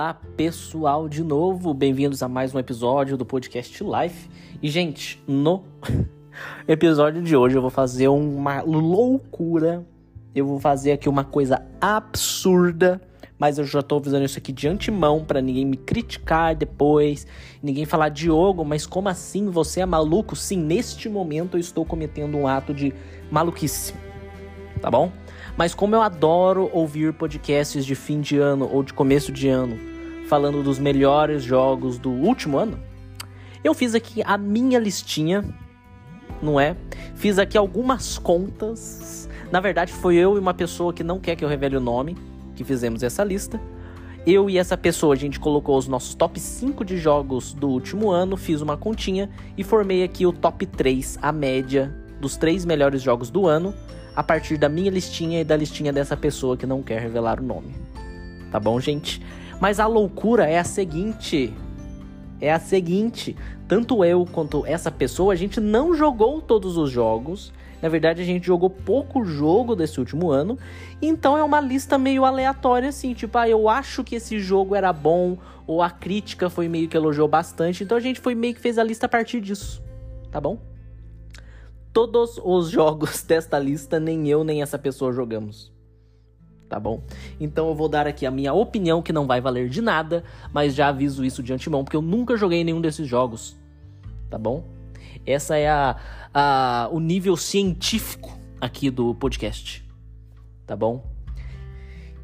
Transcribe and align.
Olá, 0.00 0.14
pessoal, 0.34 1.10
de 1.10 1.22
novo. 1.22 1.74
Bem-vindos 1.74 2.22
a 2.22 2.26
mais 2.26 2.54
um 2.54 2.58
episódio 2.58 3.18
do 3.18 3.26
podcast 3.26 3.84
Life. 3.84 4.30
E, 4.62 4.70
gente, 4.70 5.22
no 5.28 5.62
episódio 6.66 7.22
de 7.22 7.36
hoje 7.36 7.58
eu 7.58 7.60
vou 7.60 7.70
fazer 7.70 8.08
uma 8.08 8.62
loucura. 8.62 9.86
Eu 10.34 10.46
vou 10.46 10.58
fazer 10.58 10.92
aqui 10.92 11.06
uma 11.06 11.22
coisa 11.22 11.62
absurda, 11.78 12.98
mas 13.38 13.58
eu 13.58 13.64
já 13.66 13.82
tô 13.82 13.96
avisando 13.96 14.24
isso 14.24 14.38
aqui 14.38 14.52
de 14.52 14.66
antemão 14.68 15.22
para 15.22 15.42
ninguém 15.42 15.66
me 15.66 15.76
criticar 15.76 16.54
depois, 16.54 17.26
ninguém 17.62 17.84
falar 17.84 18.08
Diogo, 18.08 18.64
mas 18.64 18.86
como 18.86 19.10
assim 19.10 19.50
você 19.50 19.82
é 19.82 19.86
maluco? 19.86 20.34
Sim, 20.34 20.62
neste 20.62 21.10
momento 21.10 21.58
eu 21.58 21.60
estou 21.60 21.84
cometendo 21.84 22.38
um 22.38 22.48
ato 22.48 22.72
de 22.72 22.94
maluquice. 23.30 23.92
Tá 24.80 24.90
bom? 24.90 25.12
Mas 25.58 25.74
como 25.74 25.94
eu 25.94 26.00
adoro 26.00 26.70
ouvir 26.72 27.12
podcasts 27.12 27.84
de 27.84 27.94
fim 27.94 28.22
de 28.22 28.38
ano 28.38 28.66
ou 28.72 28.82
de 28.82 28.94
começo 28.94 29.30
de 29.30 29.46
ano, 29.46 29.89
falando 30.30 30.62
dos 30.62 30.78
melhores 30.78 31.42
jogos 31.42 31.98
do 31.98 32.08
último 32.08 32.56
ano, 32.56 32.78
eu 33.64 33.74
fiz 33.74 33.96
aqui 33.96 34.22
a 34.24 34.38
minha 34.38 34.78
listinha, 34.78 35.44
não 36.40 36.60
é? 36.60 36.76
Fiz 37.16 37.36
aqui 37.36 37.58
algumas 37.58 38.16
contas. 38.16 39.28
Na 39.50 39.58
verdade, 39.58 39.92
foi 39.92 40.14
eu 40.14 40.36
e 40.36 40.38
uma 40.38 40.54
pessoa 40.54 40.94
que 40.94 41.02
não 41.02 41.18
quer 41.18 41.34
que 41.34 41.44
eu 41.44 41.48
revele 41.48 41.76
o 41.76 41.80
nome 41.80 42.16
que 42.54 42.62
fizemos 42.62 43.02
essa 43.02 43.24
lista. 43.24 43.60
Eu 44.24 44.48
e 44.48 44.56
essa 44.56 44.76
pessoa, 44.76 45.14
a 45.14 45.16
gente 45.16 45.40
colocou 45.40 45.76
os 45.76 45.88
nossos 45.88 46.14
top 46.14 46.38
5 46.38 46.84
de 46.84 46.96
jogos 46.96 47.52
do 47.52 47.68
último 47.68 48.08
ano, 48.12 48.36
fiz 48.36 48.60
uma 48.60 48.76
continha 48.76 49.28
e 49.58 49.64
formei 49.64 50.04
aqui 50.04 50.26
o 50.26 50.32
top 50.32 50.64
3, 50.64 51.18
a 51.20 51.32
média 51.32 51.92
dos 52.20 52.36
três 52.36 52.64
melhores 52.64 53.02
jogos 53.02 53.30
do 53.30 53.48
ano 53.48 53.74
a 54.14 54.22
partir 54.22 54.58
da 54.58 54.68
minha 54.68 54.92
listinha 54.92 55.40
e 55.40 55.44
da 55.44 55.56
listinha 55.56 55.92
dessa 55.92 56.16
pessoa 56.16 56.56
que 56.56 56.66
não 56.66 56.84
quer 56.84 57.00
revelar 57.00 57.40
o 57.40 57.42
nome. 57.42 57.74
Tá 58.52 58.60
bom, 58.60 58.78
gente? 58.78 59.20
Mas 59.60 59.78
a 59.78 59.86
loucura 59.86 60.48
é 60.48 60.58
a 60.58 60.64
seguinte: 60.64 61.52
é 62.40 62.52
a 62.52 62.58
seguinte, 62.58 63.36
tanto 63.68 64.04
eu 64.04 64.26
quanto 64.32 64.64
essa 64.66 64.90
pessoa, 64.90 65.32
a 65.32 65.36
gente 65.36 65.60
não 65.60 65.94
jogou 65.94 66.40
todos 66.40 66.76
os 66.76 66.90
jogos. 66.90 67.52
Na 67.82 67.88
verdade, 67.88 68.20
a 68.20 68.24
gente 68.24 68.46
jogou 68.46 68.68
pouco 68.68 69.24
jogo 69.24 69.74
desse 69.74 69.98
último 69.98 70.30
ano. 70.30 70.58
Então 71.00 71.38
é 71.38 71.42
uma 71.42 71.60
lista 71.60 71.96
meio 71.96 72.24
aleatória, 72.26 72.90
assim. 72.90 73.14
Tipo, 73.14 73.38
ah, 73.38 73.48
eu 73.48 73.68
acho 73.68 74.04
que 74.04 74.16
esse 74.16 74.38
jogo 74.38 74.74
era 74.74 74.92
bom. 74.92 75.38
Ou 75.66 75.80
a 75.80 75.88
crítica 75.88 76.50
foi 76.50 76.68
meio 76.68 76.88
que 76.88 76.96
elogiou 76.96 77.26
bastante. 77.26 77.82
Então 77.82 77.96
a 77.96 78.00
gente 78.00 78.20
foi 78.20 78.34
meio 78.34 78.54
que 78.54 78.60
fez 78.60 78.76
a 78.76 78.82
lista 78.82 79.06
a 79.06 79.08
partir 79.08 79.40
disso. 79.40 79.82
Tá 80.30 80.38
bom? 80.40 80.58
todos 81.92 82.40
os 82.42 82.70
jogos 82.70 83.22
desta 83.26 83.58
lista, 83.58 83.98
nem 84.00 84.28
eu 84.28 84.44
nem 84.44 84.62
essa 84.62 84.78
pessoa 84.78 85.12
jogamos. 85.12 85.72
Tá 86.70 86.78
bom? 86.78 87.02
Então 87.40 87.68
eu 87.68 87.74
vou 87.74 87.88
dar 87.88 88.06
aqui 88.06 88.24
a 88.24 88.30
minha 88.30 88.54
opinião, 88.54 89.02
que 89.02 89.12
não 89.12 89.26
vai 89.26 89.40
valer 89.40 89.68
de 89.68 89.82
nada, 89.82 90.22
mas 90.52 90.72
já 90.72 90.88
aviso 90.88 91.24
isso 91.24 91.42
de 91.42 91.52
antemão, 91.52 91.82
porque 91.82 91.96
eu 91.96 92.00
nunca 92.00 92.36
joguei 92.36 92.62
nenhum 92.62 92.80
desses 92.80 93.08
jogos. 93.08 93.58
Tá 94.30 94.38
bom? 94.38 94.64
Essa 95.26 95.56
é 95.56 95.68
a, 95.68 95.96
a, 96.32 96.88
o 96.92 97.00
nível 97.00 97.36
científico 97.36 98.38
aqui 98.60 98.88
do 98.88 99.12
podcast. 99.16 99.84
Tá 100.64 100.76
bom? 100.76 101.04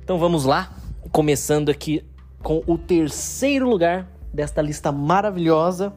Então 0.02 0.16
vamos 0.16 0.44
lá, 0.44 0.72
começando 1.10 1.68
aqui 1.68 2.04
com 2.40 2.62
o 2.68 2.78
terceiro 2.78 3.68
lugar 3.68 4.08
desta 4.32 4.62
lista 4.62 4.92
maravilhosa 4.92 5.92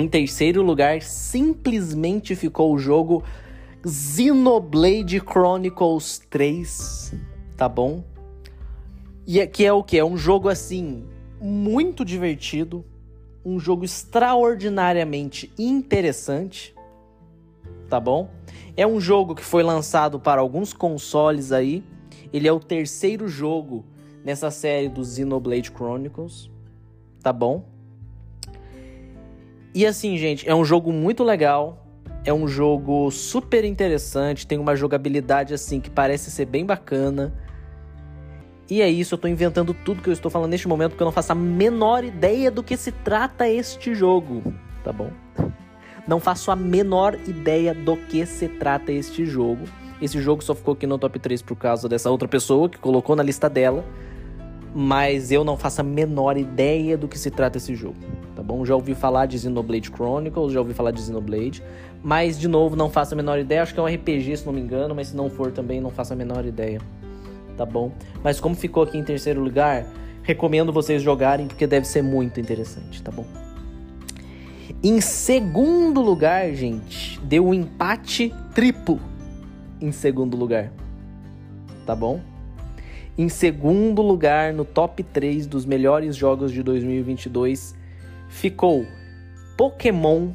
em 0.00 0.08
terceiro 0.08 0.62
lugar, 0.62 1.02
simplesmente 1.02 2.34
ficou 2.34 2.72
o 2.72 2.78
jogo 2.78 3.22
Xenoblade 3.86 5.20
Chronicles 5.20 6.22
3, 6.30 7.14
tá 7.60 7.68
bom? 7.68 8.02
E 9.26 9.38
é, 9.38 9.46
que 9.46 9.66
é 9.66 9.70
o 9.70 9.84
que? 9.84 9.98
É 9.98 10.02
um 10.02 10.16
jogo 10.16 10.48
assim 10.48 11.04
muito 11.38 12.06
divertido, 12.06 12.82
um 13.44 13.60
jogo 13.60 13.84
extraordinariamente 13.84 15.52
interessante, 15.58 16.74
tá 17.86 18.00
bom? 18.00 18.30
É 18.74 18.86
um 18.86 18.98
jogo 18.98 19.34
que 19.34 19.44
foi 19.44 19.62
lançado 19.62 20.18
para 20.18 20.40
alguns 20.40 20.72
consoles 20.72 21.52
aí. 21.52 21.84
Ele 22.32 22.48
é 22.48 22.52
o 22.52 22.58
terceiro 22.58 23.28
jogo 23.28 23.84
nessa 24.24 24.50
série 24.50 24.88
do 24.88 25.04
Xenoblade 25.04 25.70
Chronicles, 25.70 26.50
tá 27.22 27.30
bom? 27.30 27.66
E 29.74 29.84
assim, 29.84 30.16
gente, 30.16 30.48
é 30.48 30.54
um 30.54 30.64
jogo 30.64 30.90
muito 30.94 31.22
legal. 31.22 31.86
É 32.24 32.32
um 32.32 32.48
jogo 32.48 33.10
super 33.10 33.66
interessante, 33.66 34.46
tem 34.46 34.58
uma 34.58 34.74
jogabilidade 34.74 35.52
assim 35.52 35.78
que 35.78 35.90
parece 35.90 36.30
ser 36.30 36.46
bem 36.46 36.64
bacana. 36.64 37.34
E 38.70 38.80
é 38.80 38.88
isso, 38.88 39.14
eu 39.14 39.18
tô 39.18 39.26
inventando 39.26 39.74
tudo 39.74 40.00
que 40.00 40.08
eu 40.08 40.12
estou 40.12 40.30
falando 40.30 40.50
neste 40.50 40.68
momento 40.68 40.92
porque 40.92 41.02
eu 41.02 41.06
não 41.06 41.12
faço 41.12 41.32
a 41.32 41.34
menor 41.34 42.04
ideia 42.04 42.50
do 42.50 42.62
que 42.62 42.76
se 42.76 42.92
trata 42.92 43.48
este 43.48 43.94
jogo, 43.94 44.54
tá 44.84 44.92
bom? 44.92 45.10
Não 46.06 46.20
faço 46.20 46.50
a 46.50 46.56
menor 46.56 47.18
ideia 47.26 47.74
do 47.74 47.96
que 47.96 48.24
se 48.24 48.48
trata 48.48 48.92
este 48.92 49.26
jogo. 49.26 49.64
Esse 50.00 50.20
jogo 50.20 50.42
só 50.42 50.54
ficou 50.54 50.74
aqui 50.74 50.86
no 50.86 50.98
top 50.98 51.18
3 51.18 51.42
por 51.42 51.56
causa 51.56 51.88
dessa 51.88 52.10
outra 52.10 52.28
pessoa 52.28 52.68
que 52.68 52.78
colocou 52.78 53.16
na 53.16 53.22
lista 53.22 53.50
dela 53.50 53.84
mas 54.74 55.32
eu 55.32 55.42
não 55.42 55.56
faço 55.56 55.80
a 55.80 55.84
menor 55.84 56.36
ideia 56.36 56.96
do 56.96 57.08
que 57.08 57.18
se 57.18 57.30
trata 57.30 57.58
esse 57.58 57.74
jogo, 57.74 57.96
tá 58.36 58.42
bom? 58.42 58.64
Já 58.64 58.74
ouvi 58.74 58.94
falar 58.94 59.26
de 59.26 59.38
Xenoblade 59.38 59.90
Chronicles, 59.90 60.52
já 60.52 60.60
ouvi 60.60 60.72
falar 60.72 60.92
de 60.92 61.00
Xenoblade, 61.00 61.62
mas 62.02 62.38
de 62.38 62.46
novo 62.46 62.76
não 62.76 62.88
faço 62.88 63.14
a 63.14 63.16
menor 63.16 63.38
ideia, 63.38 63.62
acho 63.62 63.74
que 63.74 63.80
é 63.80 63.82
um 63.82 63.86
RPG 63.86 64.36
se 64.36 64.46
não 64.46 64.52
me 64.52 64.60
engano, 64.60 64.94
mas 64.94 65.08
se 65.08 65.16
não 65.16 65.28
for 65.28 65.50
também 65.50 65.80
não 65.80 65.90
faço 65.90 66.12
a 66.12 66.16
menor 66.16 66.44
ideia, 66.44 66.80
tá 67.60 67.66
bom? 67.66 67.92
Mas 68.24 68.40
como 68.40 68.54
ficou 68.54 68.82
aqui 68.82 68.96
em 68.96 69.04
terceiro 69.04 69.38
lugar, 69.38 69.86
recomendo 70.22 70.72
vocês 70.72 71.02
jogarem 71.02 71.46
porque 71.46 71.66
deve 71.66 71.86
ser 71.86 72.00
muito 72.00 72.40
interessante, 72.40 73.02
tá 73.02 73.12
bom? 73.12 73.26
Em 74.82 74.98
segundo 75.02 76.00
lugar, 76.00 76.54
gente, 76.54 77.20
deu 77.20 77.46
um 77.46 77.52
empate 77.52 78.34
triplo 78.54 78.98
em 79.78 79.92
segundo 79.92 80.38
lugar, 80.38 80.72
tá 81.84 81.94
bom? 81.94 82.22
Em 83.18 83.28
segundo 83.28 84.00
lugar, 84.00 84.54
no 84.54 84.64
top 84.64 85.02
3 85.02 85.46
dos 85.46 85.66
melhores 85.66 86.16
jogos 86.16 86.52
de 86.52 86.62
2022, 86.62 87.74
ficou 88.30 88.86
Pokémon 89.58 90.30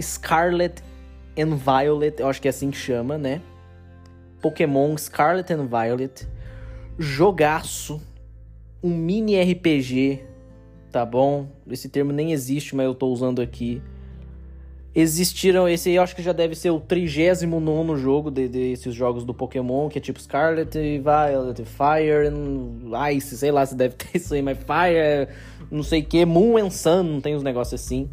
Scarlet 0.00 0.80
and 1.36 1.56
Violet, 1.56 2.20
eu 2.20 2.28
acho 2.28 2.40
que 2.40 2.46
é 2.46 2.50
assim 2.50 2.70
que 2.70 2.76
chama, 2.76 3.18
né? 3.18 3.40
Pokémon 4.40 4.96
Scarlet 4.96 5.52
and 5.52 5.66
Violet, 5.66 6.28
jogaço, 6.98 8.00
um 8.82 8.90
mini 8.90 9.40
RPG, 9.40 10.24
tá 10.90 11.06
bom? 11.06 11.48
Esse 11.70 11.88
termo 11.88 12.12
nem 12.12 12.32
existe, 12.32 12.74
mas 12.74 12.86
eu 12.86 12.94
tô 12.94 13.08
usando 13.08 13.40
aqui 13.40 13.80
existiram. 15.00 15.68
Esse 15.68 15.90
eu 15.90 16.02
acho 16.02 16.14
que 16.14 16.22
já 16.22 16.32
deve 16.32 16.54
ser 16.54 16.70
o 16.70 16.80
39 16.80 17.96
jogo 17.96 18.30
desses 18.30 18.92
de, 18.92 18.98
jogos 18.98 19.24
do 19.24 19.32
Pokémon, 19.32 19.88
que 19.88 19.98
é 19.98 20.00
tipo 20.00 20.20
Scarlet, 20.20 20.76
Violet, 20.76 21.64
Fire, 21.64 23.16
Ice, 23.16 23.36
sei 23.36 23.50
lá 23.50 23.64
se 23.64 23.74
deve 23.74 23.94
ter 23.94 24.16
isso 24.18 24.34
aí, 24.34 24.42
mas 24.42 24.58
Fire, 24.58 25.28
não 25.70 25.82
sei 25.82 26.00
o 26.00 26.04
que, 26.04 26.24
Moon 26.24 26.58
and 26.58 26.70
Sun, 26.70 27.02
não 27.02 27.20
tem 27.20 27.36
uns 27.36 27.42
negócios 27.42 27.80
assim. 27.80 28.08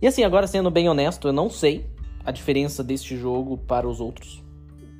E 0.00 0.06
assim, 0.06 0.24
agora 0.24 0.46
sendo 0.46 0.70
bem 0.70 0.88
honesto, 0.88 1.28
eu 1.28 1.32
não 1.32 1.50
sei 1.50 1.84
a 2.24 2.30
diferença 2.30 2.82
deste 2.84 3.16
jogo 3.16 3.58
para 3.58 3.88
os 3.88 4.00
outros 4.00 4.42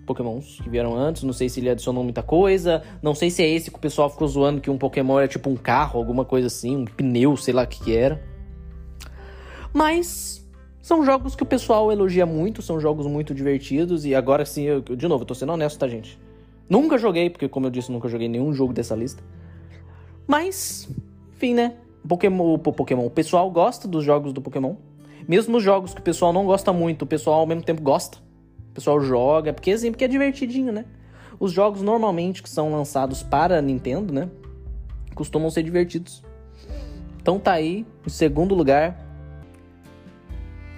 Pokémons 0.07 0.61
que 0.63 0.69
vieram 0.69 0.95
antes. 0.95 1.23
Não 1.23 1.33
sei 1.33 1.49
se 1.49 1.61
ele 1.61 1.71
adicionou 1.71 2.03
muita 2.03 2.23
coisa. 2.23 2.83
Não 3.03 3.15
sei 3.15 3.31
se 3.31 3.43
é 3.43 3.49
esse 3.49 3.71
que 3.71 3.77
o 3.77 3.81
pessoal 3.81 4.11
ficou 4.11 4.27
zoando 4.27 4.61
que 4.61 4.71
um 4.71 4.79
Pokémon 4.79 5.19
era 5.19 5.29
tipo 5.29 5.49
um 5.51 5.57
carro, 5.57 5.99
alguma 5.99 6.25
coisa 6.25 6.47
assim, 6.47 6.77
um 6.77 6.85
pneu, 6.85 7.37
sei 7.37 7.55
lá 7.55 7.65
o 7.65 7.67
que, 7.67 7.83
que 7.83 7.97
era. 7.97 8.23
Mas 9.73 10.47
são 10.83 11.05
jogos 11.05 11.37
que 11.37 11.43
o 11.43 11.47
pessoal 11.47 11.93
elogia 11.93 12.27
muito, 12.27 12.63
são 12.63 12.81
jogos 12.81 13.07
muito 13.07 13.35
divertidos. 13.35 14.05
E 14.05 14.15
agora 14.15 14.45
sim, 14.45 14.65
eu, 14.65 14.81
de 14.81 15.07
novo, 15.07 15.23
eu 15.23 15.27
tô 15.27 15.35
sendo 15.35 15.53
honesto, 15.53 15.79
tá, 15.79 15.87
gente? 15.87 16.19
Nunca 16.69 16.99
joguei, 16.99 17.31
porque 17.31 17.49
como 17.49 17.67
eu 17.67 17.71
disse, 17.71 17.91
nunca 17.91 18.09
joguei 18.09 18.29
nenhum 18.29 18.53
jogo 18.53 18.73
dessa 18.73 18.95
lista. 18.95 19.23
Mas, 20.27 20.89
enfim, 21.35 21.55
né? 21.55 21.75
Pokémon, 22.07 22.59
Pokémon. 22.59 23.07
O 23.07 23.11
pessoal 23.11 23.51
gosta 23.51 23.87
dos 23.87 24.05
jogos 24.05 24.33
do 24.33 24.41
Pokémon. 24.41 24.75
Mesmo 25.29 25.59
os 25.59 25.63
jogos 25.63 25.95
que 25.95 26.01
o 26.01 26.03
pessoal 26.03 26.33
não 26.33 26.47
gosta 26.47 26.73
muito, 26.73 27.03
o 27.03 27.07
pessoal 27.07 27.41
ao 27.41 27.47
mesmo 27.47 27.63
tempo 27.63 27.83
gosta. 27.83 28.19
Pessoal 28.81 28.99
joga, 29.03 29.53
porque 29.53 29.73
assim, 29.73 29.91
porque 29.91 30.05
é 30.05 30.09
divertidinho, 30.09 30.73
né? 30.73 30.87
Os 31.39 31.53
jogos 31.53 31.83
normalmente 31.83 32.43
que 32.43 32.49
são 32.49 32.73
lançados 32.73 33.23
para 33.23 33.61
Nintendo, 33.61 34.11
né? 34.11 34.31
Costumam 35.15 35.51
ser 35.51 35.63
divertidos. 35.63 36.23
Então 37.21 37.39
tá 37.39 37.53
aí, 37.53 37.87
em 38.07 38.09
segundo 38.09 38.55
lugar, 38.55 38.99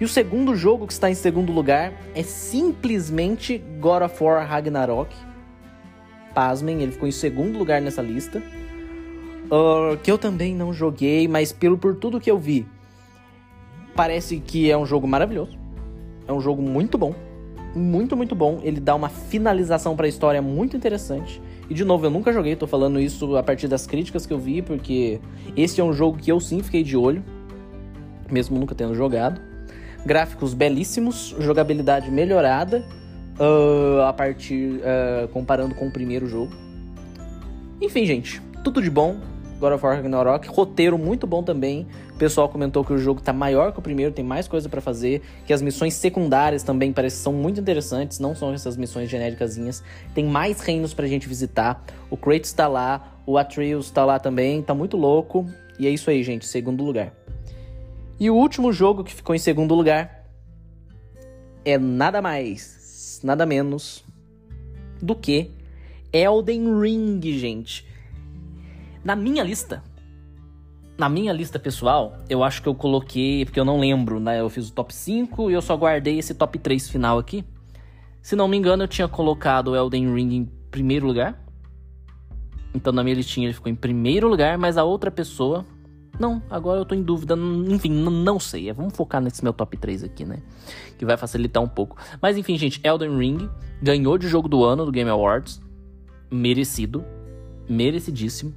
e 0.01 0.03
o 0.03 0.09
segundo 0.09 0.53
jogo 0.53 0.85
que 0.85 0.91
está 0.91 1.09
em 1.09 1.15
segundo 1.15 1.53
lugar 1.53 1.93
é 2.13 2.23
simplesmente 2.23 3.57
God 3.79 4.01
of 4.03 4.21
War 4.21 4.45
Ragnarok. 4.45 5.15
Pasmem, 6.35 6.81
ele 6.81 6.91
ficou 6.91 7.07
em 7.07 7.11
segundo 7.13 7.57
lugar 7.57 7.79
nessa 7.79 8.01
lista. 8.01 8.43
Uh, 9.45 9.95
que 10.03 10.11
eu 10.11 10.17
também 10.17 10.53
não 10.53 10.73
joguei, 10.73 11.25
mas 11.25 11.53
pelo 11.53 11.77
por 11.77 11.95
tudo 11.95 12.19
que 12.19 12.29
eu 12.29 12.37
vi, 12.37 12.67
parece 13.95 14.41
que 14.41 14.69
é 14.69 14.77
um 14.77 14.85
jogo 14.85 15.07
maravilhoso. 15.07 15.57
É 16.27 16.33
um 16.33 16.41
jogo 16.41 16.61
muito 16.61 16.97
bom. 16.97 17.15
Muito, 17.75 18.15
muito 18.15 18.35
bom. 18.35 18.59
Ele 18.63 18.79
dá 18.79 18.95
uma 18.95 19.09
finalização 19.09 19.95
para 19.95 20.05
a 20.05 20.09
história 20.09 20.41
muito 20.41 20.77
interessante. 20.77 21.41
E 21.69 21.73
de 21.73 21.83
novo, 21.83 22.05
eu 22.05 22.09
nunca 22.09 22.31
joguei, 22.31 22.55
tô 22.55 22.67
falando 22.67 22.99
isso 22.99 23.35
a 23.35 23.43
partir 23.43 23.67
das 23.67 23.87
críticas 23.87 24.25
que 24.25 24.33
eu 24.33 24.39
vi, 24.39 24.61
porque 24.61 25.19
esse 25.55 25.79
é 25.79 25.83
um 25.83 25.93
jogo 25.93 26.17
que 26.17 26.31
eu 26.31 26.39
sim 26.39 26.61
fiquei 26.61 26.83
de 26.83 26.95
olho, 26.95 27.23
mesmo 28.29 28.59
nunca 28.59 28.75
tendo 28.75 28.93
jogado. 28.93 29.41
Gráficos 30.05 30.53
belíssimos, 30.53 31.35
jogabilidade 31.39 32.11
melhorada, 32.11 32.83
uh, 33.39 34.01
a 34.01 34.13
partir 34.13 34.81
uh, 34.81 35.27
comparando 35.29 35.73
com 35.75 35.87
o 35.87 35.91
primeiro 35.91 36.27
jogo. 36.27 36.51
Enfim, 37.81 38.05
gente, 38.05 38.41
tudo 38.63 38.81
de 38.81 38.89
bom. 38.89 39.17
God 39.63 39.75
of 39.75 39.85
War 39.85 39.95
Ragnarok, 39.95 40.45
roteiro 40.49 40.97
muito 40.97 41.25
bom 41.25 41.41
também. 41.41 41.87
O 42.13 42.17
pessoal 42.17 42.49
comentou 42.49 42.83
que 42.83 42.91
o 42.91 42.97
jogo 42.97 43.21
tá 43.21 43.31
maior 43.31 43.71
que 43.71 43.79
o 43.79 43.81
primeiro, 43.81 44.11
tem 44.11 44.23
mais 44.23 44.45
coisa 44.45 44.67
para 44.67 44.81
fazer, 44.81 45.21
que 45.45 45.53
as 45.53 45.61
missões 45.61 45.93
secundárias 45.93 46.63
também 46.63 46.91
parecem 46.91 47.21
são 47.21 47.31
muito 47.31 47.61
interessantes, 47.61 48.19
não 48.19 48.35
são 48.35 48.53
essas 48.53 48.75
missões 48.75 49.09
genéricasinhas. 49.09 49.81
Tem 50.13 50.25
mais 50.25 50.59
reinos 50.59 50.93
pra 50.93 51.07
gente 51.07 51.29
visitar. 51.29 51.81
O 52.09 52.17
Kratos 52.17 52.51
tá 52.51 52.67
lá, 52.67 53.21
o 53.25 53.37
Atreus 53.37 53.89
tá 53.89 54.03
lá 54.03 54.19
também, 54.19 54.61
tá 54.61 54.73
muito 54.73 54.97
louco. 54.97 55.45
E 55.79 55.87
é 55.87 55.89
isso 55.89 56.09
aí, 56.09 56.21
gente, 56.23 56.45
segundo 56.45 56.83
lugar. 56.83 57.13
E 58.19 58.29
o 58.29 58.35
último 58.35 58.73
jogo 58.73 59.01
que 59.01 59.13
ficou 59.13 59.33
em 59.33 59.39
segundo 59.39 59.73
lugar 59.73 60.27
é 61.63 61.77
nada 61.77 62.21
mais, 62.21 63.21
nada 63.23 63.45
menos 63.45 64.03
do 65.01 65.15
que 65.15 65.51
Elden 66.11 66.81
Ring, 66.81 67.21
gente. 67.39 67.92
Na 69.03 69.15
minha 69.15 69.43
lista, 69.43 69.83
na 70.97 71.09
minha 71.09 71.33
lista 71.33 71.59
pessoal, 71.59 72.17
eu 72.29 72.43
acho 72.43 72.61
que 72.61 72.69
eu 72.69 72.75
coloquei, 72.75 73.45
porque 73.45 73.59
eu 73.59 73.65
não 73.65 73.79
lembro, 73.79 74.19
né? 74.19 74.39
Eu 74.39 74.49
fiz 74.49 74.69
o 74.69 74.73
top 74.73 74.93
5 74.93 75.49
e 75.49 75.53
eu 75.53 75.61
só 75.61 75.75
guardei 75.75 76.19
esse 76.19 76.33
top 76.33 76.57
3 76.57 76.89
final 76.89 77.17
aqui. 77.17 77.43
Se 78.21 78.35
não 78.35 78.47
me 78.47 78.55
engano, 78.55 78.83
eu 78.83 78.87
tinha 78.87 79.07
colocado 79.07 79.69
o 79.69 79.75
Elden 79.75 80.13
Ring 80.13 80.35
em 80.35 80.45
primeiro 80.71 81.05
lugar. 81.05 81.43
Então 82.73 82.93
na 82.93 83.03
minha 83.03 83.15
listinha 83.15 83.47
ele 83.47 83.53
ficou 83.53 83.71
em 83.71 83.75
primeiro 83.75 84.27
lugar, 84.27 84.57
mas 84.57 84.77
a 84.77 84.83
outra 84.83 85.11
pessoa 85.11 85.65
não, 86.19 86.41
agora 86.49 86.79
eu 86.79 86.85
tô 86.85 86.93
em 86.93 87.01
dúvida. 87.01 87.35
Enfim, 87.67 87.89
não 87.91 88.39
sei. 88.39 88.71
Vamos 88.71 88.95
focar 88.95 89.21
nesse 89.21 89.43
meu 89.43 89.51
top 89.51 89.75
3 89.75 90.03
aqui, 90.03 90.23
né? 90.23 90.37
Que 90.97 91.05
vai 91.05 91.17
facilitar 91.17 91.61
um 91.61 91.67
pouco. 91.67 91.97
Mas 92.21 92.37
enfim, 92.37 92.57
gente, 92.57 92.79
Elden 92.83 93.17
Ring 93.17 93.49
ganhou 93.81 94.17
de 94.17 94.27
jogo 94.27 94.47
do 94.47 94.63
ano 94.63 94.85
do 94.85 94.91
Game 94.91 95.09
Awards. 95.09 95.59
Merecido. 96.31 97.03
Merecidíssimo. 97.67 98.53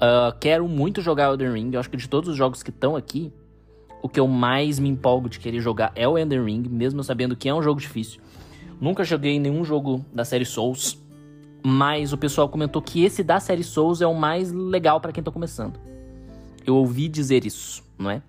Uh, 0.00 0.34
quero 0.40 0.66
muito 0.66 1.02
jogar 1.02 1.30
Elden 1.30 1.52
Ring. 1.52 1.70
Eu 1.74 1.80
acho 1.80 1.90
que 1.90 1.96
de 1.96 2.08
todos 2.08 2.30
os 2.30 2.36
jogos 2.36 2.62
que 2.62 2.70
estão 2.70 2.96
aqui, 2.96 3.30
o 4.02 4.08
que 4.08 4.18
eu 4.18 4.26
mais 4.26 4.78
me 4.78 4.88
empolgo 4.88 5.28
de 5.28 5.38
querer 5.38 5.60
jogar 5.60 5.92
é 5.94 6.08
o 6.08 6.16
Elden 6.16 6.42
Ring, 6.42 6.68
mesmo 6.70 7.04
sabendo 7.04 7.36
que 7.36 7.48
é 7.48 7.54
um 7.54 7.62
jogo 7.62 7.78
difícil. 7.78 8.20
Nunca 8.80 9.04
joguei 9.04 9.38
nenhum 9.38 9.62
jogo 9.62 10.02
da 10.10 10.24
série 10.24 10.46
Souls, 10.46 10.98
mas 11.62 12.14
o 12.14 12.16
pessoal 12.16 12.48
comentou 12.48 12.80
que 12.80 13.04
esse 13.04 13.22
da 13.22 13.38
série 13.38 13.62
Souls 13.62 14.00
é 14.00 14.06
o 14.06 14.14
mais 14.14 14.50
legal 14.50 15.00
para 15.02 15.12
quem 15.12 15.22
tá 15.22 15.30
começando. 15.30 15.78
Eu 16.66 16.76
ouvi 16.76 17.06
dizer 17.06 17.44
isso, 17.44 17.82
não 17.98 18.10
é? 18.10 18.22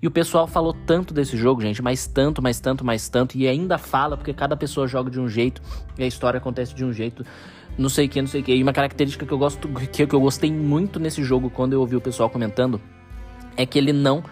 E 0.00 0.06
o 0.06 0.10
pessoal 0.10 0.46
falou 0.46 0.72
tanto 0.72 1.12
desse 1.12 1.36
jogo, 1.36 1.60
gente, 1.60 1.82
mas 1.82 2.06
tanto, 2.06 2.40
mais 2.40 2.60
tanto, 2.60 2.84
mais 2.84 3.08
tanto, 3.08 3.36
e 3.36 3.46
ainda 3.46 3.76
fala 3.76 4.16
porque 4.16 4.32
cada 4.32 4.56
pessoa 4.56 4.86
joga 4.86 5.10
de 5.10 5.20
um 5.20 5.28
jeito 5.28 5.60
e 5.98 6.02
a 6.02 6.06
história 6.06 6.38
acontece 6.38 6.74
de 6.74 6.84
um 6.84 6.92
jeito, 6.92 7.24
não 7.78 7.88
sei 7.88 8.06
o 8.06 8.08
que, 8.08 8.20
não 8.20 8.28
sei 8.28 8.40
o 8.40 8.44
que. 8.44 8.54
E 8.54 8.62
uma 8.62 8.72
característica 8.72 9.24
que 9.24 9.32
eu 9.32 9.38
gosto, 9.38 9.68
que, 9.68 10.02
eu 10.02 10.20
gostei 10.20 10.52
muito 10.52 10.98
nesse 10.98 11.22
jogo 11.22 11.48
quando 11.48 11.72
eu 11.72 11.80
ouvi 11.80 11.94
o 11.94 12.00
pessoal 12.00 12.28
comentando, 12.28 12.80
é 13.56 13.64
que 13.64 13.78
ele 13.78 13.92
não 13.92 14.22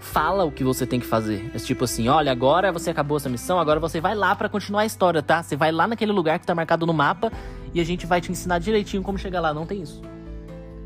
fala 0.00 0.44
o 0.44 0.50
que 0.50 0.64
você 0.64 0.84
tem 0.84 0.98
que 0.98 1.06
fazer. 1.06 1.50
É 1.54 1.58
tipo 1.58 1.84
assim, 1.84 2.08
olha, 2.08 2.32
agora 2.32 2.72
você 2.72 2.90
acabou 2.90 3.16
essa 3.16 3.28
missão, 3.28 3.58
agora 3.58 3.78
você 3.78 4.00
vai 4.00 4.14
lá 4.14 4.34
para 4.34 4.48
continuar 4.48 4.82
a 4.82 4.86
história, 4.86 5.22
tá? 5.22 5.42
Você 5.42 5.56
vai 5.56 5.70
lá 5.70 5.86
naquele 5.86 6.12
lugar 6.12 6.38
que 6.38 6.46
tá 6.46 6.54
marcado 6.54 6.84
no 6.84 6.92
mapa 6.92 7.32
e 7.72 7.80
a 7.80 7.84
gente 7.84 8.04
vai 8.04 8.20
te 8.20 8.32
ensinar 8.32 8.58
direitinho 8.58 9.02
como 9.02 9.16
chegar 9.16 9.40
lá. 9.40 9.54
Não 9.54 9.64
tem 9.64 9.82
isso. 9.82 10.02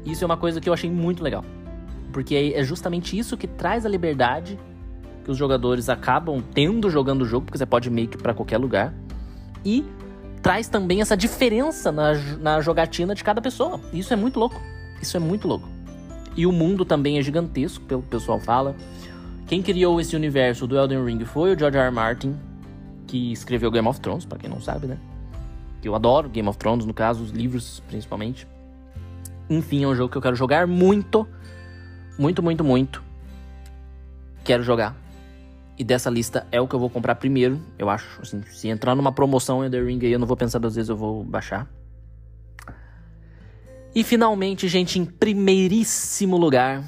Isso 0.04 0.22
é 0.22 0.26
uma 0.26 0.36
coisa 0.36 0.60
que 0.60 0.68
eu 0.68 0.72
achei 0.72 0.90
muito 0.90 1.22
legal. 1.22 1.44
Porque 2.12 2.52
é 2.54 2.62
justamente 2.62 3.18
isso 3.18 3.36
que 3.38 3.46
traz 3.46 3.86
a 3.86 3.88
liberdade 3.88 4.58
que 5.24 5.30
os 5.30 5.36
jogadores 5.36 5.88
acabam 5.88 6.42
tendo 6.52 6.90
jogando 6.90 7.22
o 7.22 7.24
jogo, 7.24 7.46
porque 7.46 7.56
você 7.56 7.64
pode 7.64 7.88
meio 7.88 8.08
que 8.08 8.18
para 8.18 8.34
qualquer 8.34 8.58
lugar. 8.58 8.92
E 9.64 9.84
traz 10.42 10.68
também 10.68 11.00
essa 11.00 11.16
diferença 11.16 11.92
na, 11.92 12.14
na 12.40 12.60
jogatina 12.60 13.14
de 13.14 13.22
cada 13.22 13.40
pessoa. 13.40 13.80
Isso 13.92 14.12
é 14.12 14.16
muito 14.16 14.38
louco. 14.38 14.60
Isso 15.00 15.16
é 15.16 15.20
muito 15.20 15.46
louco. 15.46 15.68
E 16.36 16.46
o 16.46 16.52
mundo 16.52 16.84
também 16.84 17.18
é 17.18 17.22
gigantesco, 17.22 17.84
pelo 17.84 18.02
que 18.02 18.08
o 18.08 18.10
pessoal 18.10 18.40
fala. 18.40 18.74
Quem 19.46 19.62
criou 19.62 20.00
esse 20.00 20.16
universo 20.16 20.66
do 20.66 20.76
Elden 20.76 21.04
Ring 21.04 21.24
foi 21.24 21.54
o 21.54 21.58
George 21.58 21.76
R. 21.76 21.86
R. 21.86 21.94
Martin, 21.94 22.36
que 23.06 23.32
escreveu 23.32 23.70
Game 23.70 23.86
of 23.86 24.00
Thrones, 24.00 24.24
para 24.24 24.38
quem 24.38 24.48
não 24.48 24.60
sabe, 24.60 24.86
né? 24.86 24.98
Que 25.80 25.88
eu 25.88 25.94
adoro 25.94 26.28
Game 26.28 26.48
of 26.48 26.58
Thrones, 26.58 26.86
no 26.86 26.94
caso, 26.94 27.22
os 27.22 27.30
livros 27.30 27.82
principalmente. 27.88 28.46
Enfim, 29.48 29.84
é 29.84 29.88
um 29.88 29.94
jogo 29.94 30.10
que 30.10 30.16
eu 30.16 30.22
quero 30.22 30.36
jogar 30.36 30.66
muito 30.66 31.26
muito, 32.18 32.42
muito, 32.42 32.62
muito 32.62 33.12
quero 34.44 34.62
jogar. 34.62 34.96
E 35.78 35.84
dessa 35.84 36.10
lista 36.10 36.46
é 36.52 36.60
o 36.60 36.68
que 36.68 36.74
eu 36.74 36.80
vou 36.80 36.90
comprar 36.90 37.14
primeiro, 37.14 37.60
eu 37.78 37.88
acho. 37.88 38.20
Assim, 38.20 38.42
se 38.42 38.68
entrar 38.68 38.94
numa 38.94 39.12
promoção 39.12 39.64
Ender 39.64 39.86
Ring 39.86 39.98
aí, 40.02 40.12
eu 40.12 40.18
não 40.18 40.26
vou 40.26 40.36
pensar 40.36 40.58
duas 40.58 40.74
vezes, 40.74 40.88
eu 40.88 40.96
vou 40.96 41.24
baixar. 41.24 41.68
E 43.94 44.02
finalmente, 44.04 44.68
gente, 44.68 44.98
em 44.98 45.04
primeiríssimo 45.04 46.36
lugar. 46.36 46.84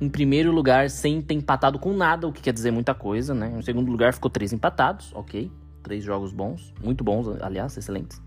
Em 0.00 0.08
primeiro 0.08 0.52
lugar, 0.52 0.88
sem 0.90 1.20
ter 1.20 1.34
empatado 1.34 1.78
com 1.78 1.92
nada, 1.92 2.28
o 2.28 2.32
que 2.32 2.40
quer 2.40 2.52
dizer 2.52 2.70
muita 2.70 2.94
coisa, 2.94 3.34
né? 3.34 3.52
Em 3.58 3.62
segundo 3.62 3.90
lugar, 3.90 4.14
ficou 4.14 4.30
três 4.30 4.52
empatados, 4.52 5.12
ok. 5.12 5.50
Três 5.82 6.04
jogos 6.04 6.32
bons, 6.32 6.72
muito 6.82 7.02
bons, 7.02 7.26
aliás, 7.40 7.76
excelentes. 7.76 8.22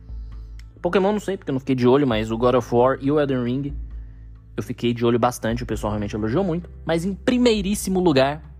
Pokémon 0.81 1.13
não 1.13 1.19
sei, 1.19 1.37
porque 1.37 1.51
eu 1.51 1.53
não 1.53 1.59
fiquei 1.59 1.75
de 1.75 1.87
olho, 1.87 2.05
mas 2.05 2.31
o 2.31 2.37
God 2.37 2.55
of 2.55 2.75
War 2.75 2.97
e 2.99 3.11
o 3.11 3.19
Elden 3.19 3.43
Ring 3.43 3.73
eu 4.57 4.63
fiquei 4.63 4.93
de 4.93 5.05
olho 5.05 5.17
bastante, 5.17 5.63
o 5.63 5.65
pessoal 5.65 5.91
realmente 5.91 6.15
elogiou 6.15 6.43
muito. 6.43 6.69
Mas 6.85 7.05
em 7.05 7.13
primeiríssimo 7.13 7.99
lugar, 7.99 8.50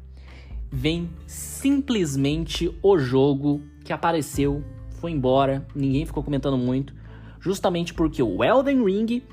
vem 0.72 1.10
simplesmente 1.28 2.74
o 2.82 2.98
jogo 2.98 3.62
que 3.84 3.92
apareceu, 3.92 4.64
foi 5.00 5.12
embora, 5.12 5.68
ninguém 5.76 6.06
ficou 6.06 6.24
comentando 6.24 6.58
muito. 6.58 6.94
Justamente 7.40 7.94
porque 7.94 8.22
o 8.24 8.44
Elden 8.44 8.86
Ring 8.86 9.24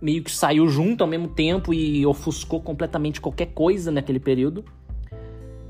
meio 0.00 0.22
que 0.22 0.30
saiu 0.30 0.68
junto 0.68 1.02
ao 1.02 1.08
mesmo 1.08 1.28
tempo 1.28 1.72
e 1.72 2.04
ofuscou 2.04 2.60
completamente 2.60 3.20
qualquer 3.20 3.46
coisa 3.46 3.90
naquele 3.90 4.18
período. 4.18 4.64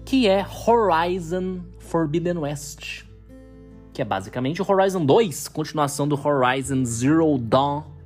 Que 0.05 0.29
é 0.29 0.47
Horizon 0.67 1.61
Forbidden 1.79 2.39
West. 2.39 3.05
Que 3.93 4.01
é 4.01 4.05
basicamente 4.05 4.63
o 4.63 4.67
Horizon 4.69 5.05
2, 5.05 5.49
continuação 5.49 6.07
do 6.07 6.15
Horizon 6.15 6.85
Zero 6.85 7.37
Dawn 7.39 7.97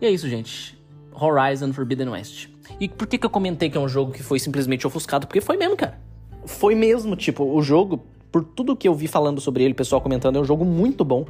E 0.00 0.06
é 0.06 0.10
isso, 0.10 0.28
gente. 0.28 0.78
Horizon 1.12 1.72
Forbidden 1.72 2.08
West. 2.08 2.49
E 2.78 2.88
por 2.88 3.06
que, 3.06 3.18
que 3.18 3.26
eu 3.26 3.30
comentei 3.30 3.68
que 3.70 3.76
é 3.76 3.80
um 3.80 3.88
jogo 3.88 4.12
que 4.12 4.22
foi 4.22 4.38
simplesmente 4.38 4.86
ofuscado? 4.86 5.26
Porque 5.26 5.40
foi 5.40 5.56
mesmo, 5.56 5.76
cara. 5.76 5.98
Foi 6.46 6.74
mesmo, 6.74 7.16
tipo, 7.16 7.44
o 7.44 7.62
jogo, 7.62 8.00
por 8.30 8.44
tudo 8.44 8.76
que 8.76 8.88
eu 8.88 8.94
vi 8.94 9.06
falando 9.06 9.40
sobre 9.40 9.64
ele, 9.64 9.74
pessoal 9.74 10.00
comentando, 10.00 10.36
é 10.36 10.40
um 10.40 10.44
jogo 10.44 10.64
muito 10.64 11.04
bom. 11.04 11.26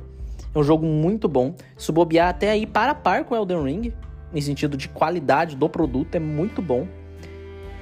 É 0.54 0.58
um 0.58 0.62
jogo 0.62 0.86
muito 0.86 1.28
bom. 1.28 1.54
Se 1.76 1.90
bobear 1.92 2.28
até 2.28 2.50
aí 2.50 2.66
para 2.66 2.94
par 2.94 3.24
com 3.24 3.34
Elden 3.34 3.62
Ring, 3.62 3.92
em 4.32 4.40
sentido 4.40 4.76
de 4.76 4.88
qualidade 4.88 5.56
do 5.56 5.68
produto, 5.68 6.14
é 6.14 6.18
muito 6.18 6.60
bom. 6.60 6.86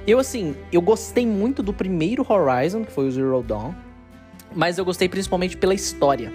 Eu, 0.07 0.19
assim, 0.19 0.55
eu 0.71 0.81
gostei 0.81 1.25
muito 1.25 1.61
do 1.61 1.73
primeiro 1.73 2.25
Horizon, 2.27 2.83
que 2.83 2.91
foi 2.91 3.07
o 3.07 3.11
Zero 3.11 3.43
Dawn, 3.43 3.73
mas 4.55 4.77
eu 4.77 4.85
gostei 4.85 5.07
principalmente 5.07 5.57
pela 5.57 5.73
história. 5.73 6.31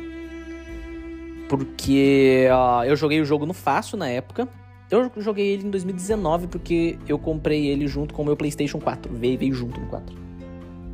Porque 1.49 2.47
uh, 2.51 2.85
eu 2.85 2.97
joguei 2.97 3.21
o 3.21 3.25
jogo 3.25 3.47
no 3.47 3.53
fácil 3.53 3.97
na 3.97 4.09
época. 4.09 4.49
Eu 4.95 5.23
joguei 5.23 5.49
ele 5.49 5.67
em 5.67 5.71
2019 5.71 6.47
porque 6.47 6.99
eu 7.09 7.19
comprei 7.19 7.67
ele 7.67 7.87
junto 7.87 8.15
com 8.15 8.23
o 8.23 8.25
meu 8.25 8.37
PlayStation 8.37 8.79
4. 8.79 9.13
Veio, 9.13 9.39
veio 9.39 9.55
junto 9.55 9.81
no 9.81 9.87
4. 9.87 10.17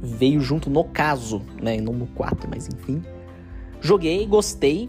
Veio 0.02 0.40
junto 0.40 0.70
no 0.70 0.84
caso, 0.84 1.42
né? 1.60 1.80
Não 1.80 1.92
no 1.92 2.06
4, 2.06 2.48
mas 2.48 2.68
enfim. 2.68 3.02
Joguei, 3.80 4.24
gostei. 4.26 4.88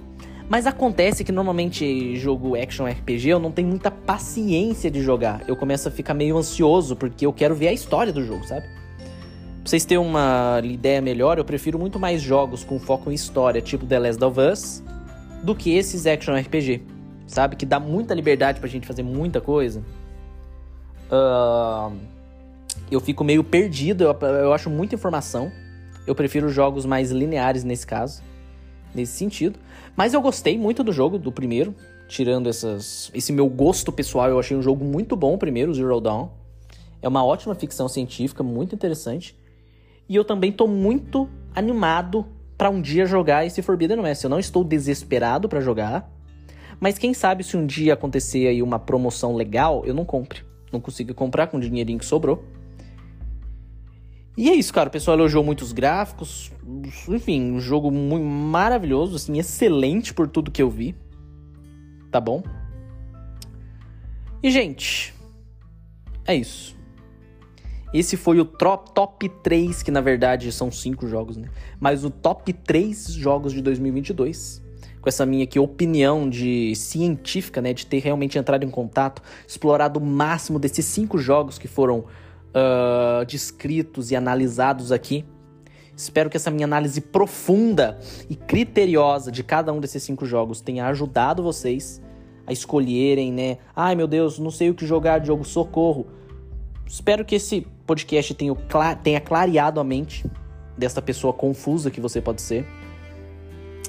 Mas 0.49 0.67
acontece 0.67 1.23
que 1.23 1.31
normalmente 1.31 2.17
jogo 2.17 2.55
action 2.55 2.85
RPG 2.85 3.29
eu 3.29 3.39
não 3.39 3.51
tenho 3.51 3.69
muita 3.69 3.89
paciência 3.89 4.91
de 4.91 5.01
jogar. 5.01 5.43
Eu 5.47 5.55
começo 5.55 5.87
a 5.87 5.91
ficar 5.91 6.13
meio 6.13 6.37
ansioso 6.37 6.95
porque 6.95 7.25
eu 7.25 7.31
quero 7.31 7.55
ver 7.55 7.69
a 7.69 7.73
história 7.73 8.11
do 8.11 8.23
jogo, 8.23 8.45
sabe? 8.45 8.67
Pra 8.67 9.69
vocês 9.69 9.85
terem 9.85 10.03
uma 10.03 10.59
ideia 10.63 11.01
melhor, 11.01 11.37
eu 11.37 11.45
prefiro 11.45 11.77
muito 11.77 11.99
mais 11.99 12.21
jogos 12.21 12.63
com 12.63 12.79
foco 12.79 13.11
em 13.11 13.13
história, 13.13 13.61
tipo 13.61 13.85
The 13.85 13.99
Last 13.99 14.23
of 14.23 14.39
Us, 14.39 14.83
do 15.43 15.55
que 15.55 15.75
esses 15.75 16.07
action 16.07 16.35
RPG, 16.35 16.81
sabe? 17.31 17.55
Que 17.55 17.65
dá 17.65 17.79
muita 17.79 18.13
liberdade 18.13 18.59
pra 18.59 18.69
gente 18.69 18.85
fazer 18.85 19.03
muita 19.03 19.39
coisa. 19.39 19.83
Uh, 21.09 21.95
eu 22.89 22.99
fico 22.99 23.23
meio 23.23 23.43
perdido, 23.43 24.03
eu, 24.03 24.17
eu 24.19 24.53
acho 24.53 24.69
muita 24.69 24.95
informação. 24.95 25.51
Eu 26.05 26.13
prefiro 26.15 26.49
jogos 26.49 26.85
mais 26.85 27.11
lineares 27.11 27.63
nesse 27.63 27.85
caso, 27.87 28.21
nesse 28.93 29.13
sentido. 29.13 29.59
Mas 29.95 30.13
eu 30.13 30.21
gostei 30.21 30.57
muito 30.57 30.83
do 30.83 30.91
jogo, 30.91 31.17
do 31.17 31.31
primeiro. 31.31 31.73
Tirando 32.07 32.49
essas, 32.49 33.09
esse 33.13 33.31
meu 33.31 33.47
gosto 33.47 33.91
pessoal, 33.91 34.29
eu 34.29 34.39
achei 34.39 34.57
um 34.57 34.61
jogo 34.61 34.83
muito 34.83 35.15
bom, 35.15 35.35
o 35.35 35.37
primeiro, 35.37 35.73
Zero 35.73 36.01
Dawn. 36.01 36.29
É 37.01 37.07
uma 37.07 37.23
ótima 37.23 37.55
ficção 37.55 37.87
científica, 37.87 38.43
muito 38.43 38.75
interessante. 38.75 39.37
E 40.09 40.15
eu 40.15 40.25
também 40.25 40.51
tô 40.51 40.67
muito 40.67 41.29
animado 41.55 42.25
para 42.57 42.69
um 42.69 42.81
dia 42.81 43.05
jogar 43.05 43.45
esse 43.45 43.61
Forbidden 43.61 44.01
West. 44.01 44.23
Eu 44.23 44.29
não 44.29 44.39
estou 44.39 44.63
desesperado 44.63 45.47
para 45.47 45.61
jogar, 45.61 46.11
mas 46.81 46.97
quem 46.97 47.13
sabe 47.13 47.43
se 47.43 47.55
um 47.55 47.63
dia 47.63 47.93
acontecer 47.93 48.47
aí 48.47 48.63
uma 48.63 48.79
promoção 48.79 49.35
legal, 49.35 49.85
eu 49.85 49.93
não 49.93 50.03
compre. 50.03 50.41
Não 50.73 50.81
consigo 50.81 51.13
comprar 51.13 51.45
com 51.45 51.57
o 51.57 51.61
dinheirinho 51.61 51.99
que 51.99 52.05
sobrou. 52.05 52.43
E 54.35 54.49
é 54.49 54.55
isso, 54.55 54.73
cara. 54.73 54.89
O 54.89 54.91
pessoal 54.91 55.15
elogiou 55.15 55.43
muitos 55.43 55.71
gráficos. 55.73 56.51
Enfim, 57.07 57.51
um 57.51 57.59
jogo 57.59 57.91
muito 57.91 58.25
maravilhoso, 58.25 59.17
assim, 59.17 59.37
excelente 59.37 60.11
por 60.11 60.27
tudo 60.27 60.49
que 60.49 60.63
eu 60.63 60.71
vi. 60.71 60.95
Tá 62.09 62.19
bom? 62.19 62.41
E, 64.41 64.49
gente, 64.49 65.13
é 66.25 66.35
isso. 66.35 66.75
Esse 67.93 68.17
foi 68.17 68.39
o 68.39 68.45
top 68.45 69.29
3, 69.43 69.83
que 69.83 69.91
na 69.91 70.01
verdade 70.01 70.51
são 70.51 70.71
5 70.71 71.07
jogos, 71.07 71.37
né? 71.37 71.47
Mas 71.79 72.03
o 72.03 72.09
top 72.09 72.51
3 72.51 73.13
jogos 73.13 73.53
de 73.53 73.61
2022. 73.61 74.70
Com 75.01 75.09
essa 75.09 75.25
minha 75.25 75.43
aqui 75.43 75.59
opinião 75.59 76.29
de 76.29 76.75
científica, 76.75 77.61
né? 77.61 77.73
De 77.73 77.85
ter 77.85 77.99
realmente 77.99 78.37
entrado 78.37 78.63
em 78.63 78.69
contato, 78.69 79.21
explorado 79.47 79.99
o 79.99 80.05
máximo 80.05 80.59
desses 80.59 80.85
5 80.85 81.17
jogos 81.17 81.57
que 81.57 81.67
foram 81.67 82.05
uh, 82.51 83.25
descritos 83.25 84.11
e 84.11 84.15
analisados 84.15 84.91
aqui. 84.91 85.25
Espero 85.95 86.29
que 86.29 86.37
essa 86.37 86.49
minha 86.49 86.65
análise 86.65 86.99
profunda 86.99 87.99
e 88.29 88.35
criteriosa 88.35 89.31
de 89.31 89.43
cada 89.43 89.71
um 89.73 89.79
desses 89.79 90.01
cinco 90.01 90.25
jogos 90.25 90.61
tenha 90.61 90.87
ajudado 90.87 91.43
vocês 91.43 92.01
a 92.47 92.51
escolherem, 92.51 93.31
né? 93.31 93.57
Ai 93.75 93.93
meu 93.93 94.07
Deus, 94.07 94.39
não 94.39 94.49
sei 94.49 94.69
o 94.69 94.73
que 94.73 94.85
jogar 94.85 95.19
de 95.19 95.27
jogo, 95.27 95.43
socorro. 95.43 96.07
Espero 96.87 97.23
que 97.23 97.35
esse 97.35 97.67
podcast 97.85 98.35
tenha 99.03 99.21
clareado 99.21 99.79
a 99.79 99.83
mente 99.83 100.25
dessa 100.77 101.01
pessoa 101.01 101.33
confusa 101.33 101.91
que 101.91 102.01
você 102.01 102.19
pode 102.19 102.41
ser, 102.41 102.65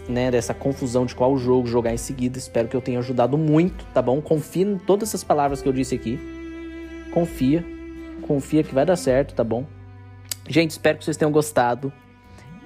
né? 0.09 0.31
Dessa 0.31 0.55
confusão 0.55 1.07
de 1.07 1.15
qual 1.15 1.37
jogo 1.37 1.67
jogar 1.67 1.93
em 1.93 1.99
seguida. 1.99 2.39
Espero 2.39 2.69
que 2.69 2.77
eu 2.77 2.81
tenha 2.81 2.99
ajudado 2.99 3.37
muito, 3.39 3.85
tá 3.95 4.03
bom? 4.03 4.21
Confia 4.21 4.65
em 4.65 4.79
todas 4.79 5.09
essas 5.09 5.25
palavras 5.25 5.63
que 5.63 5.69
eu 5.69 5.73
disse 5.73 5.95
aqui. 5.95 6.19
Confia 7.13 7.65
confia 8.23 8.63
que 8.63 8.75
vai 8.75 8.87
dar 8.87 8.97
certo, 8.97 9.35
tá 9.35 9.45
bom? 9.45 9.67
Gente, 10.49 10.71
espero 10.71 10.99
que 10.99 11.05
vocês 11.05 11.17
tenham 11.17 11.31
gostado. 11.31 11.93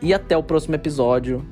E 0.00 0.12
até 0.14 0.36
o 0.36 0.42
próximo 0.42 0.74
episódio 0.74 1.44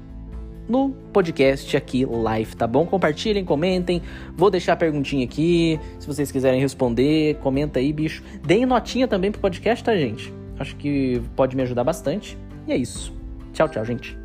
no 0.68 0.90
podcast 1.12 1.76
aqui 1.76 2.04
live, 2.04 2.54
tá 2.54 2.66
bom? 2.66 2.86
Compartilhem, 2.86 3.44
comentem. 3.44 4.02
Vou 4.36 4.50
deixar 4.50 4.74
a 4.74 4.76
perguntinha 4.76 5.24
aqui. 5.24 5.80
Se 5.98 6.06
vocês 6.06 6.30
quiserem 6.30 6.60
responder, 6.60 7.36
comenta 7.36 7.80
aí, 7.80 7.92
bicho. 7.92 8.22
Deem 8.44 8.66
notinha 8.66 9.08
também 9.08 9.32
pro 9.32 9.40
podcast, 9.40 9.82
tá, 9.82 9.96
gente? 9.96 10.32
Acho 10.58 10.76
que 10.76 11.20
pode 11.34 11.56
me 11.56 11.62
ajudar 11.62 11.84
bastante. 11.84 12.38
E 12.66 12.72
é 12.72 12.76
isso. 12.76 13.12
Tchau, 13.52 13.68
tchau, 13.68 13.84
gente. 13.84 14.23